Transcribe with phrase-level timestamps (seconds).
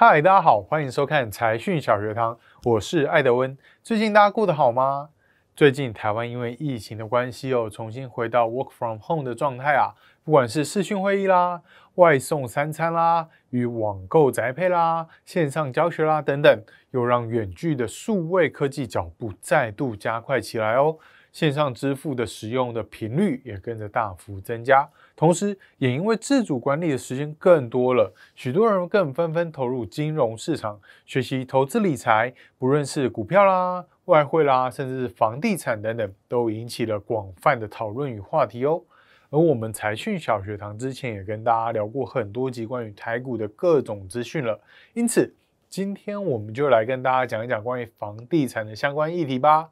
[0.00, 3.58] 嗨，大家好，欢迎收看财讯小学堂，我是艾德温。
[3.82, 5.08] 最近大家过得好吗？
[5.56, 9.90] 最近台湾因为疫情的关系哦，重新回到 work from home 的状态啊。
[10.22, 11.60] 不管是视讯会议啦、
[11.96, 16.62] 外送三餐啦、与网购宅配啦、线上教学啦等等，
[16.92, 20.96] 又让远距的数位科技脚步再度加快起来哦。
[21.32, 38.82] 线上支付的使用的频率也跟着大幅增加，同时也因为自主管理的时间更多了，许多人更纷纷投入金融市场学习投资理财，不论是股票啦、外汇啦，甚至是房地产等等，都引起了广泛的讨论与话题哦。
[39.30, 44.58] 而我们财讯小学堂之前也跟大家聊过很多集关于台股的各种资讯了，
[44.94, 45.32] 因此
[45.68, 49.68] 今天我们就来跟大家讲一讲关于房地产的相关议题吧。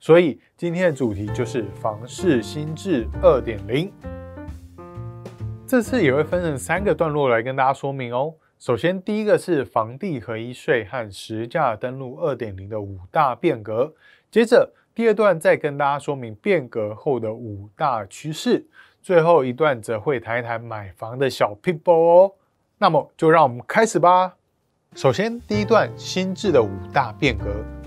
[0.00, 3.92] 所以今天的主题就是房市新制二点零。
[5.66, 8.32] 这次也会分成三个段落来跟大家说明哦。
[8.58, 13.92] 首先，第一个是房地合一税和实价登录二点零的五大变革。
[14.30, 18.66] 接着，第二段再跟大家说明变革后的五大趋势。
[19.00, 22.32] 最后一段则会谈一谈买房的小 people 哦。
[22.78, 24.34] 那么，就让我们开始吧。
[24.94, 27.77] 首先，第一段新制的五大变革。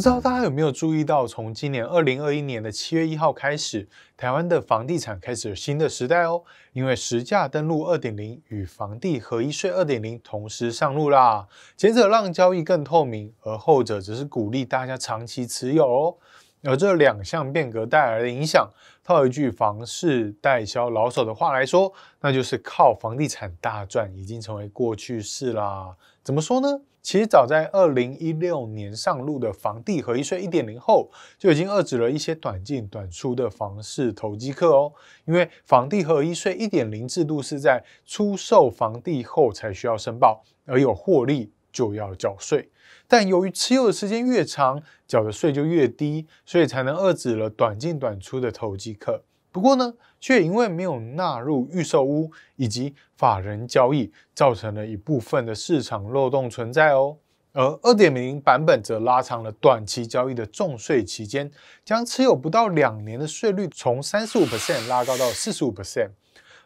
[0.00, 6.42] 不知道大家有没有注意到，从今年二零二一年的七月一号开始，台湾的房地产开始有新的时代哦。
[6.72, 16.16] 因为实价登录二点零与房地合一税二点零同时上路啦，前者让交易更透明，而后者则是鼓励大家长期持有哦。
[16.62, 18.70] 而这两项变革带来的影响，
[19.02, 25.96] 套一句房市代销老手的话来说，那就是靠房地产大赚已经成为过去式啦。
[26.22, 26.82] 怎么说呢？
[27.02, 34.92] 其实早在二零一六年上路的房地合一税一点零后，就已经遏制了一些短进短出的房市投机客哦。
[35.24, 42.68] 因为房地合一税一点零制度是在出售房地后才需要申报，而有获利就要缴税。
[43.10, 49.24] 但由于持有的时间越长，缴的税就越低，所以才能遏制了短进短出的投机客。
[49.50, 57.16] 不过呢，却因为没有纳入预售屋以及法人交易，造成了一部分的市场漏洞存在哦。
[57.52, 61.50] 而二点零版本则拉长了短期交易的重税期间，
[61.84, 66.10] 将持有不到两年的税率从三十五 percent 拉高到四十五 percent，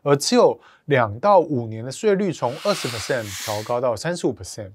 [0.03, 4.73] 而持有两到五年的税率从二十 percent 调高到三十五 percent，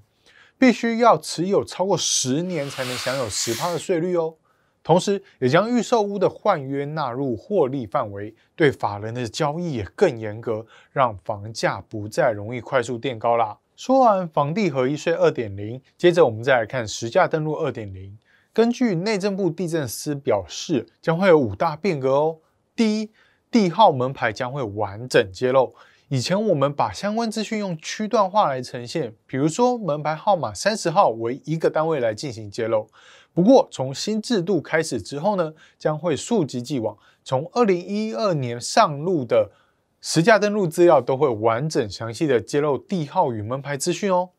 [0.60, 4.34] 必须要持有超过十年才能享有十趴的税率哦。
[4.82, 13.56] 同时，也将预售屋的换约纳入获利范围，对法人的交易也更严格，让房价不再容易快速垫高啦。
[13.74, 18.18] 说完房地合一税二点零，接着我们再来看实价登录二点零。
[18.52, 22.38] 根据内政部地政司表示，将会有五大变革哦。
[22.76, 23.10] 第一，
[23.50, 25.74] 地号门牌将会完整揭露。
[26.10, 32.90] 以前我们把相关资讯用区段化来呈现，比如说门牌号码三十号为一个单位来进行揭露。
[33.32, 39.52] 不过，从新制度开始之后呢，将会溯及既往，从二零一二年上路的
[40.00, 44.30] 实价登录资料都会完整详细的揭露地号与门牌资讯哦。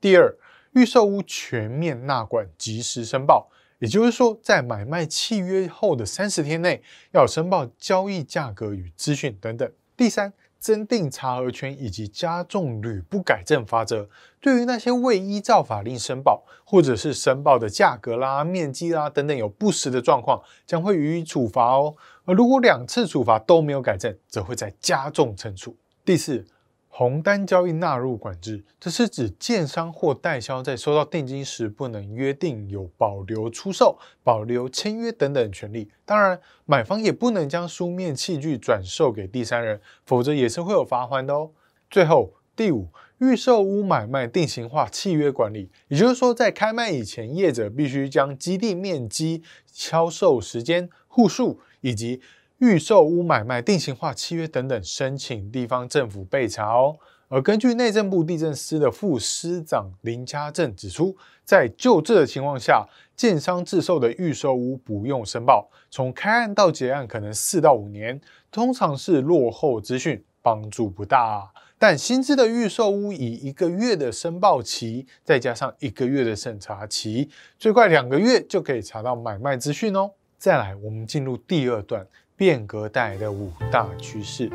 [0.00, 0.32] 第二，
[0.74, 6.80] 预售屋全面纳管，及时申报，也就是说，在买卖契约后的三十天内
[7.10, 9.68] 要申报交易价格与资讯等等。
[9.96, 10.32] 第三。
[10.58, 14.08] 增订查核权以及加重屡不改正罚则，
[14.40, 21.94] 对于那些未依照法令申报，或者是申报的价格啦、面积啦等等有不实的状况，将会予以处罚哦。
[22.24, 25.76] 而如果两次处罚都没有改正，则会再加重惩处。
[26.04, 26.44] 第四。
[26.88, 35.88] 红单交易纳入管制，这是指建商或代销在收到定金时，不能约定有保留出售、保留签约等等权利。
[36.04, 41.50] 当然，买方也不能将书面契据转售给第三人，否则也是会有罚锾的哦。
[41.88, 42.88] 最后，第五，
[43.18, 52.20] 预售屋买卖定型化契约管理，也就是说，在开卖以前，业者必须将基地面积、销售时间、户数以及
[52.58, 56.96] 预售屋买卖定型化契约等等，申请地方政府备查哦。
[57.28, 62.84] 而根据内政部地震司的副司长林家正指出，在旧制的情况下，
[63.14, 68.20] 建商自售的预售屋不用申报，从开案到结案可能四到五年，
[68.50, 71.48] 通常是落后资讯，帮助不大。
[71.78, 80.10] 但新制的预售屋以一个月的申报期，再加上一个月的审查期，最快两个月就可以查到买卖资讯哦。
[80.38, 82.06] 再来，我们进入第二段。
[82.38, 84.48] 变革带来的五大趋势，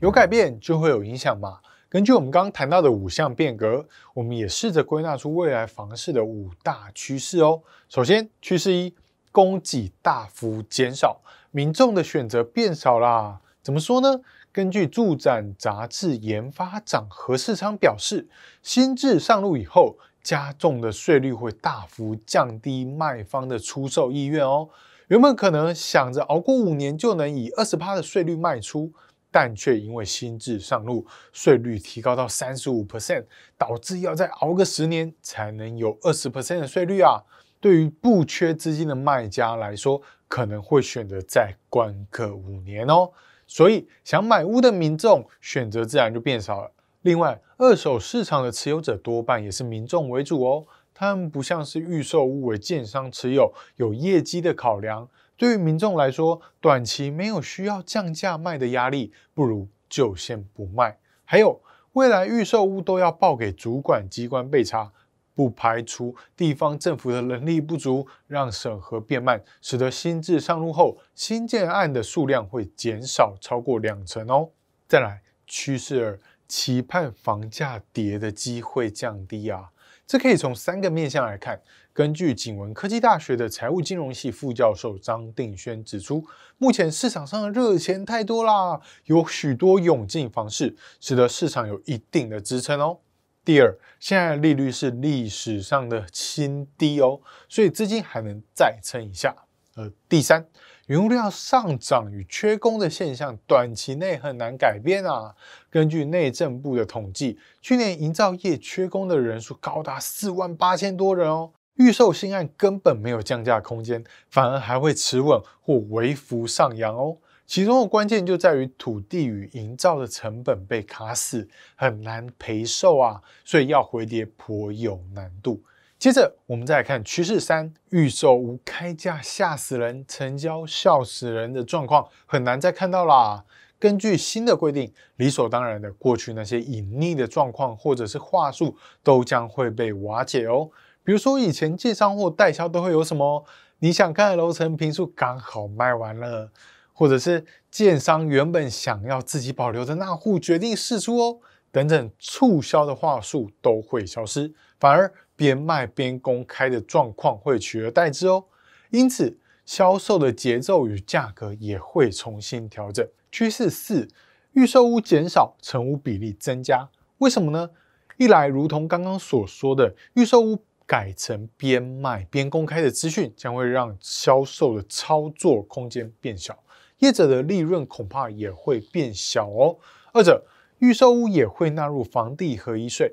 [0.00, 1.60] 有改变就会有影响嘛。
[1.88, 7.62] 根据我们刚刚谈到的五项变革，我们也试着归纳出未来房市的五大趋势哦。
[7.88, 8.94] 首先，趋势一，
[9.30, 13.40] 供给大幅减少，民众的选择变少啦。
[13.62, 14.20] 怎么说呢？
[14.52, 18.28] 根据住展杂志研发长何世昌表示，
[18.62, 24.68] 新制上路以后，加重的税率会大幅降低卖方的出售意愿哦。
[25.08, 28.90] 原本可能想着熬过五年就能以二十趴的税率卖出，
[29.30, 33.24] 但却因为新制上路，税率提高到三十五 percent，
[33.58, 37.20] 导致要再熬个十年才能有二十 percent 的税率啊。
[37.60, 43.10] 对于不缺资金的卖家来说，可能会选择再关个五年哦。
[43.46, 46.70] 所以想买屋的民众选择自然就变少了。
[47.02, 50.66] 另外，二手市场的持有者多半也是民众为主哦。
[50.94, 55.08] 他们不像是预售屋为建商持有，有业绩的考量。
[55.36, 60.98] 对于民众来说，短期没有需要降价卖的压力，不如就先不卖。
[61.24, 61.60] 还有，
[61.94, 64.92] 未来预售屋都要报给主管机关备查。
[65.34, 74.50] 不排除地方政府的能力不足，让审核变慢，使得新制上路后，新建案的数量会减少超过两成哦。
[74.86, 76.20] 再来，趋势二，
[76.52, 79.70] 期盼房价跌的机会降低啊。
[80.06, 81.58] 这可以从三个面向来看。
[81.94, 86.22] 根据景文科技大学的财务金融系副教授张定轩指出，
[86.58, 92.98] 目前市场上的热钱太多啦，有许多涌进房市，使得市场有一定的支撑哦。
[93.42, 97.18] 第二，现在利率是历史上的新低哦，
[97.48, 99.34] 所以资金还能再撑一下。
[99.74, 100.46] 呃，第三，
[100.92, 105.34] 原物料上涨与缺工的现象，短期内很难改变啊。
[105.70, 117.16] 根据内政部的统计，去年营造业缺工的人数高达四万八千多人哦，预售新案根本没有降价空间，反而还会持稳或微幅上扬哦。
[117.46, 125.62] 其中的关键就在于土地与营造的成本被卡死，很难赔售啊，所以要回跌颇有难度。
[126.02, 133.44] 接着我们再来看趋势三，预售无开价吓死人，成交笑死人的状况很难再看到啦。
[133.78, 140.68] 根据新的规定，理所当然的，过去那些隐匿的状况或者是话术都将会被瓦解哦。
[141.04, 143.44] 比如说以前建商或代销都会有什么，
[143.78, 146.50] 你想看的楼层平数刚好卖完了。
[146.92, 151.38] 或者是建商原本想要自己保留的那户决定释出哦，
[151.70, 158.44] 等等促销的话术都会消失，反而边卖边公开的状况会取而代之哦。
[158.90, 159.36] 因此，
[159.66, 163.04] 销售的节奏与价格也会重新调整。
[163.32, 164.06] 趋势四，
[164.52, 166.88] 预售屋减少，成屋比例增加。
[167.18, 167.70] 为什么呢？
[168.18, 176.56] 一来，如同刚刚所说的，预售屋改成边卖边公开的资讯，将会让销售的操作空间变小。
[176.98, 179.76] 业者的利润恐怕也会变小哦。
[180.12, 180.44] 二者，
[180.78, 183.12] 预售屋也会纳入房地合一税，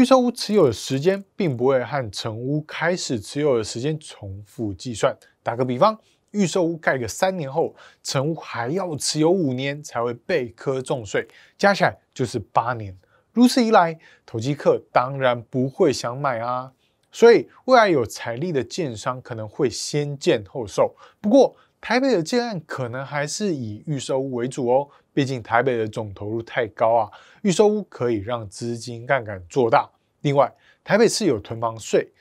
[0.00, 5.14] 预售屋持有的时间并不会和成屋开始持有的时间重复计算。
[5.42, 5.94] 打个比方，
[6.30, 12.96] 预售屋盖个三年后，成屋还要持有五年才会被课重税，加起来就是八年。
[13.34, 16.72] 如此一来，投机客当然不会想买啊。
[17.12, 20.96] 所以，未来有财力的建商可能会先建后售。
[21.20, 27.10] 不过，台北的建案可能还是以预售屋为主哦，毕竟台北的总投入太高啊，
[27.42, 29.88] 预售屋可以让资金杠杆做大。
[30.20, 30.52] 另外，
[30.84, 32.12] 台北市有囤房税，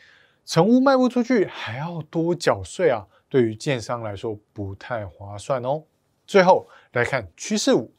[0.46, 5.84] 成屋卖不出去还要多缴税啊，对于建商来说不太划算哦。
[6.26, 7.92] 最后来看趋势五，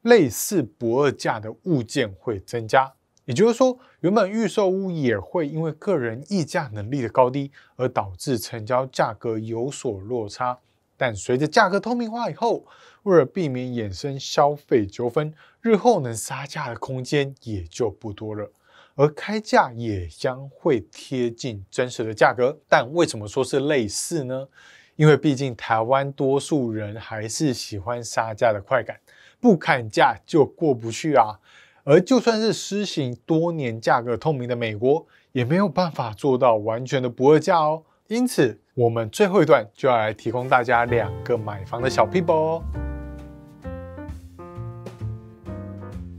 [0.00, 2.90] 类似不二价的物件会增加，
[3.26, 10.58] 也就是说，原本预售屋也会因为个人议价能力的高低而导致成交价格有所落差。
[11.02, 12.64] 但随着价格透明化以后，
[13.02, 18.48] 为了避免衍生消费纠纷，日后能杀价的空间也就不多了，
[18.94, 22.56] 而开价也将会贴近真实的价格。
[22.68, 24.46] 但为什么说是类似呢？
[24.94, 28.96] 因为毕竟台湾多数人还是喜欢杀价的快感，
[29.40, 31.40] 不砍价就过不去啊。
[31.82, 37.82] 而就算是施行多年价格透明的美国，也没有办法做到完全的不二价哦。
[38.12, 42.62] 因此，我们最后一段就要来提供大家两个买房的小撇步哦。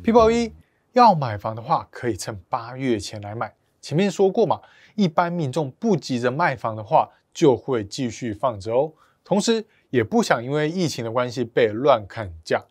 [0.01, 0.51] 撇步一，
[0.93, 3.53] 要买房的话，可以趁八月前来买。
[3.79, 4.59] 前面说过嘛，
[4.95, 8.91] 一般民众不急着卖房的话，就会继续放着哦。
[9.23, 12.63] 同时，也不想因为疫情的关系被乱砍价，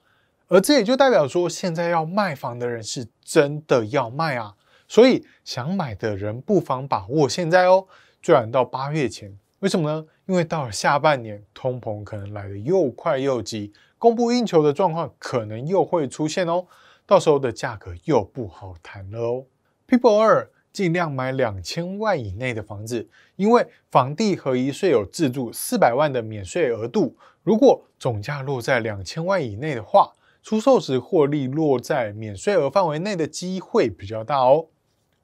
[0.48, 4.56] 而这也就代表说，现在要卖房的人是真的要卖啊。
[4.88, 7.86] 所以，想买的人不妨把握现在哦。
[8.22, 10.06] 最晚到八月前，为什么呢？
[10.26, 16.64] 因为到了下半年，通膨可能来得又快又急，供不应求的状况可能又会出现哦。
[17.04, 19.44] 到时候的价格又不好谈了哦。
[19.88, 30.12] people 二，尽量买两千万以内的房子，因为房地合一税有自住四百万的免税额度，如果总价落在两千万以内的话，
[30.44, 34.68] 出售时获利落在免税额范围内的机会比较大哦。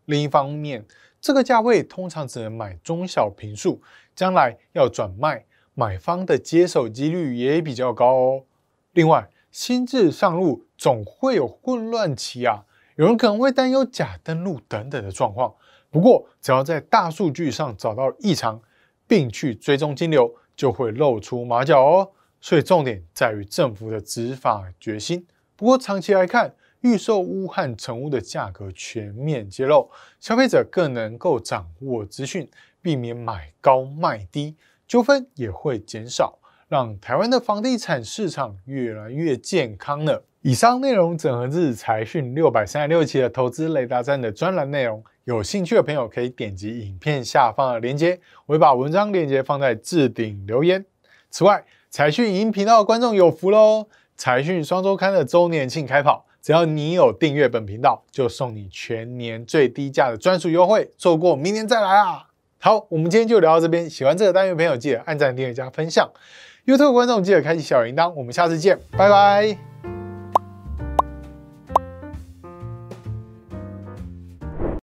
[0.04, 0.84] 另一方面，
[1.20, 3.82] 这个价位通常只能买中小平数，
[4.14, 5.44] 将来要转卖，
[5.74, 8.44] 买方的接手几率也比较高哦。
[8.92, 12.64] 另外，新制上路总会有混乱期啊。
[12.96, 15.54] 有人可能会担忧假登录等等的状况，
[15.88, 18.60] 不过只要在大数据上找到异常，
[19.06, 22.10] 并去追踪金流，就会露出马脚哦。
[22.40, 25.26] 所以重点在于政府的执法决心。
[25.56, 32.48] 不过长期来看，预售屋和成屋的价格全面揭露，消费者更能够掌握资讯，
[32.80, 34.56] 避免买高卖低，
[34.86, 40.24] 纠纷也会减少，让台湾的房地产市场越来越健康了。
[40.42, 50.84] 以上内容整合自财讯六百三十六期的投资雷达站的专栏内容，有兴趣的朋友可以点击影片下方的链接，我会把文章链接放在置顶留言。
[51.28, 53.88] 此外，财讯影音频道的观众有福喽！
[54.16, 62.24] 财讯双周刊的周年庆开跑，只要你有订阅本频道，就送你全年最低价的专属优惠，错过明年再来啊！
[62.60, 66.10] 好，我们今天就聊到这边，喜欢这个单元的朋友记得按赞、订阅、加分享。
[66.66, 69.67] YouTube 观众记得开启小铃铛，我们下次见，拜拜。